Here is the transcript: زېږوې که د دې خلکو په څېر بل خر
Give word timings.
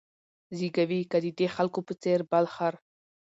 زېږوې 0.57 1.01
که 1.11 1.17
د 1.23 1.27
دې 1.37 1.47
خلکو 1.55 1.79
په 1.87 1.93
څېر 2.01 2.19
بل 2.31 2.45
خر 2.53 2.73